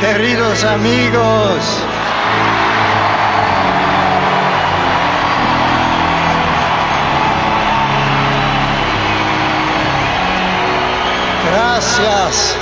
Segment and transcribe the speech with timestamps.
[0.00, 1.84] queridos amigos.
[11.50, 12.56] Gracias.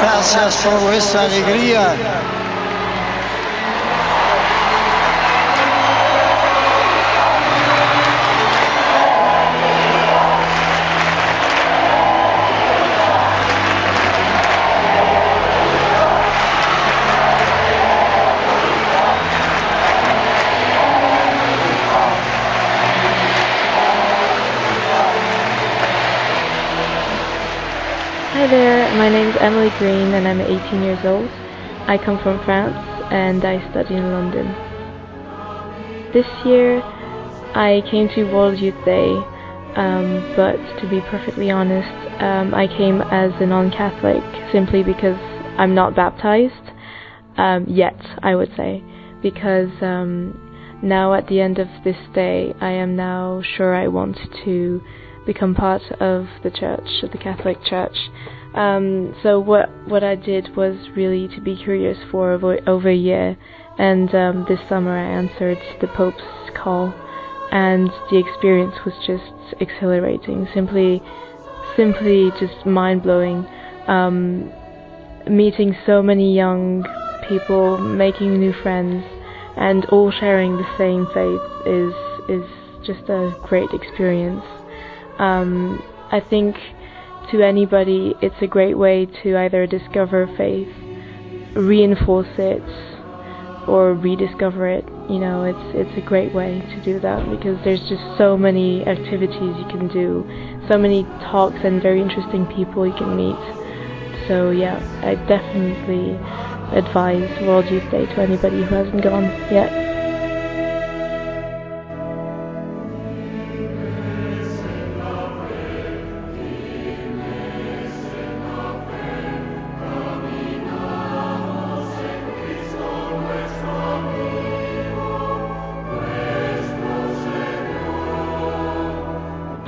[0.00, 1.94] Gracias por vuestra alegría.
[28.92, 31.30] My name is Emily Green and I'm 18 years old.
[31.88, 32.76] I come from France
[33.10, 34.46] and I study in London.
[36.12, 36.82] This year
[37.56, 39.08] I came to World Youth Day,
[39.76, 41.88] um, but to be perfectly honest,
[42.20, 45.16] um, I came as a non Catholic simply because
[45.56, 46.52] I'm not baptized.
[47.38, 48.84] Um, yet, I would say.
[49.22, 50.36] Because um,
[50.82, 54.82] now at the end of this day, I am now sure I want to
[55.26, 57.96] become part of the church, of the Catholic Church.
[58.54, 62.94] Um, so what what I did was really to be curious for over, over a
[62.94, 63.36] year,
[63.78, 66.22] and um, this summer I answered the Pope's
[66.54, 66.92] call,
[67.50, 71.02] and the experience was just exhilarating, simply
[71.76, 73.46] simply just mind blowing.
[73.86, 74.52] Um,
[75.28, 76.84] meeting so many young
[77.28, 79.04] people, making new friends,
[79.56, 81.94] and all sharing the same faith is
[82.28, 84.44] is just a great experience.
[85.18, 86.56] Um, I think
[87.30, 90.68] to anybody, it's a great way to either discover faith,
[91.54, 92.62] reinforce it,
[93.68, 94.84] or rediscover it.
[95.08, 98.84] You know, it's it's a great way to do that because there's just so many
[98.86, 100.24] activities you can do,
[100.70, 103.38] so many talks and very interesting people you can meet.
[104.28, 106.14] So yeah, I definitely
[106.76, 109.91] advise World Youth Day to anybody who hasn't gone yet.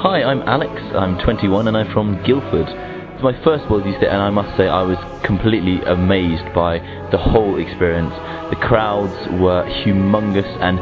[0.04, 0.70] Hi, I'm Alex.
[0.92, 2.68] I'm 21 and I'm from Guildford.
[2.68, 6.76] It's my first World Youth Day, and I must say I was completely amazed by
[7.08, 8.12] the whole experience.
[8.52, 10.76] The crowds were humongous, and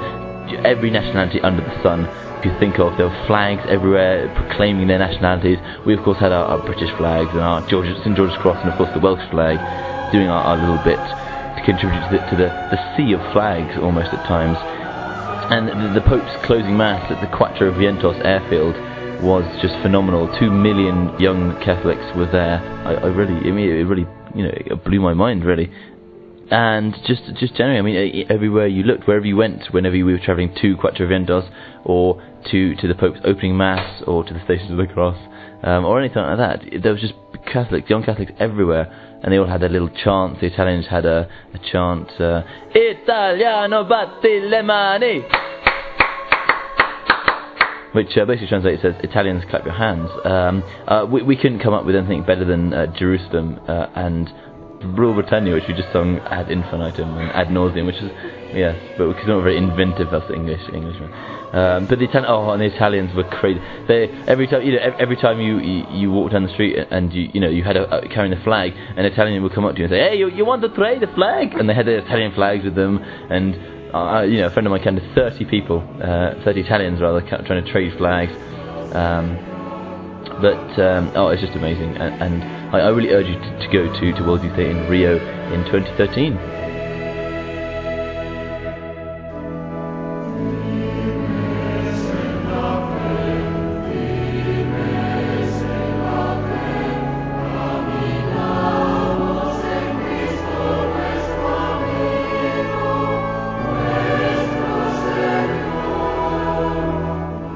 [0.67, 2.11] every nationality under the sun
[2.43, 2.99] you could think of.
[2.99, 5.63] There were flags everywhere proclaiming their nationalities.
[5.87, 8.75] We, of course, had our, our British flags and our George, St George's Cross, and
[8.75, 9.63] of course the Welsh flag,
[10.11, 13.79] doing our, our little bit to contribute to the, to the, the sea of flags
[13.79, 14.59] almost at times.
[15.55, 18.75] And the, the Pope's closing mass at the Cuatro Vientos airfield
[19.23, 20.27] was just phenomenal.
[20.41, 22.59] Two million young Catholics were there.
[22.85, 25.71] I, I really, I mean, it really, you know, it blew my mind really.
[26.51, 30.19] And just, just generally, I mean, everywhere you looked, wherever you went, whenever we were
[30.19, 31.49] travelling to Cuatro Vientos
[31.85, 35.17] or to to the Pope's opening mass or to the Stations of the Cross
[35.63, 37.15] um, or anything like that, there was just
[37.51, 40.41] Catholics, young Catholics everywhere, and they all had their little chants.
[40.41, 42.43] The Italians had a, a chant, uh,
[42.75, 45.42] Italiano batti le mani
[47.93, 50.11] which uh, basically translates as Italians clap your hands.
[50.25, 54.33] Um, uh, we, we, couldn't come up with anything better than uh, Jerusalem uh, and
[54.99, 58.11] Rule Britannia, which we just sung ad infinitum and ad nauseum, which is
[58.53, 61.13] yes, but we're not very inventive as English Englishmen.
[61.53, 63.61] Um, but the Italian, oh, and the Italians were crazy.
[63.87, 67.13] They every time you know every time you, you, you walk down the street and
[67.13, 69.75] you you know you had a, a, carrying the flag, an Italian would come up
[69.75, 71.53] to you and say, hey, you, you want to trade the flag?
[71.53, 74.71] And they had their Italian flags with them and uh, you know, a friend of
[74.71, 78.33] mine counted 30 people, uh, 30 Italians rather, trying to trade flags.
[78.95, 79.37] Um,
[80.41, 82.43] but um, oh, it's just amazing, and, and
[82.75, 85.17] I, I, really urge you to, to go to, to World Youth Day in Rio
[85.53, 86.72] in 2013.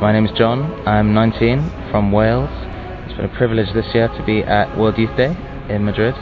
[0.07, 0.71] My name is John.
[0.87, 2.49] I'm 19 from Wales.
[3.11, 5.35] It's been a privilege this year to be at World Youth Day
[5.69, 6.15] in Madrid.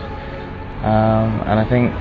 [0.81, 1.93] Um, and I think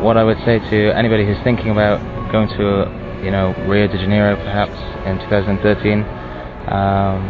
[0.00, 2.00] what I would say to anybody who's thinking about
[2.32, 2.88] going to,
[3.22, 6.00] you know, Rio de Janeiro perhaps in 2013,
[6.72, 7.20] um,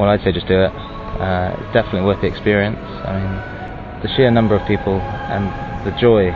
[0.00, 0.72] well, I'd say just do it.
[0.72, 2.80] Uh, it's definitely worth the experience.
[2.80, 5.52] I mean, the sheer number of people and
[5.84, 6.30] the joy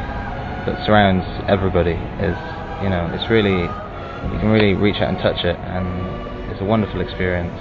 [0.68, 2.36] that surrounds everybody is,
[2.84, 5.56] you know, it's really, you can really reach out and touch it.
[5.56, 6.31] And
[6.62, 7.58] a wonderful experience.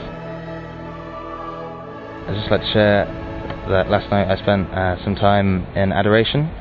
[2.30, 3.06] I'd just like to share
[3.70, 6.52] that last night I spent uh, some time in adoration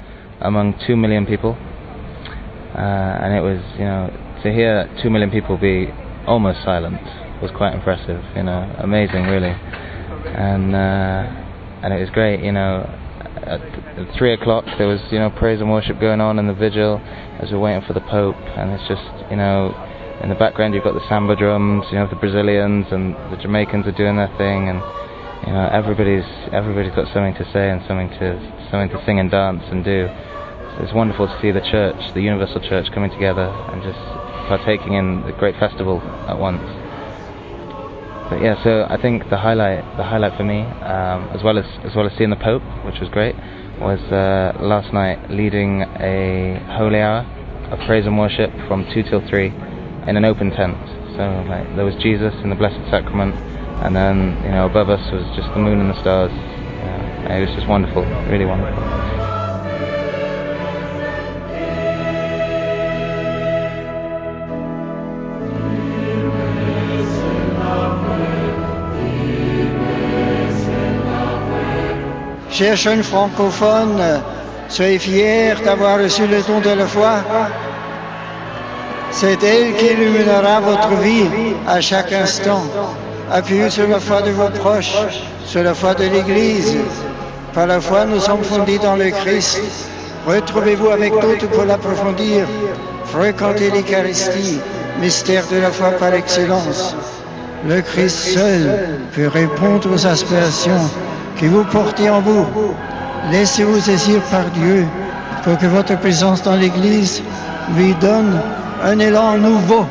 [0.41, 4.09] among two million people, uh, and it was, you know,
[4.43, 5.93] to hear two million people be
[6.27, 7.03] almost silent
[7.43, 8.25] was quite impressive.
[8.35, 12.43] You know, amazing, really, and uh, and it was great.
[12.43, 12.89] You know,
[13.37, 16.55] at, at three o'clock there was, you know, praise and worship going on in the
[16.55, 17.03] vigil
[17.39, 19.75] as we're waiting for the Pope, and it's just, you know,
[20.23, 23.87] in the background you've got the samba drums, you know, the Brazilians and the Jamaicans
[23.87, 24.79] are doing their thing, and
[25.47, 28.37] you know, everybody's everybody's got something to say and something to
[28.71, 30.07] something to sing and dance and do.
[30.77, 33.99] So it's wonderful to see the church, the universal church, coming together and just
[34.49, 36.63] partaking in the great festival at once.
[38.29, 41.65] But yeah, so I think the highlight, the highlight for me, um, as well as
[41.83, 43.35] as well as seeing the Pope, which was great,
[43.81, 47.25] was uh, last night leading a holy hour
[47.73, 49.51] of praise and worship from two till three
[50.11, 50.77] in an open tent.
[51.15, 53.35] So like there was Jesus in the Blessed Sacrament,
[53.85, 56.33] and then you know above us was just the moon and the stars.
[56.33, 58.83] Uh, it was just wonderful, really wonderful.
[72.51, 74.23] Chers jeunes francophones,
[74.69, 77.70] soyez fiers d'avoir reçu le don de la foi.
[79.13, 81.27] C'est elle qui illuminera votre vie
[81.67, 82.63] à chaque instant.
[83.31, 84.97] Appuyez sur la foi de vos proches,
[85.45, 86.77] sur la foi de l'Église.
[87.53, 89.61] Par la foi, nous sommes fondés dans le Christ.
[90.27, 92.47] Retrouvez-vous avec d'autres pour l'approfondir.
[93.07, 94.61] Fréquentez l'Eucharistie,
[95.01, 96.95] mystère de la foi par excellence.
[97.69, 100.89] Le Christ seul peut répondre aux aspirations
[101.41, 102.47] que vous portez en vous.
[103.33, 104.87] Laissez-vous saisir par Dieu
[105.43, 107.23] pour que votre présence dans l'Église
[107.77, 108.41] lui donne
[108.83, 109.87] un élan nouveau